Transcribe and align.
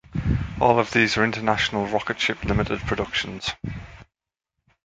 All 0.59 0.79
of 0.79 0.91
these 0.93 1.15
are 1.15 1.23
International 1.23 1.85
Rocketship 1.85 2.43
Limited 2.43 2.79
Productions. 2.79 3.51